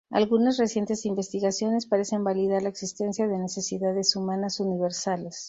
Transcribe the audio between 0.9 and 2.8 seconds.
investigaciones parecen validar la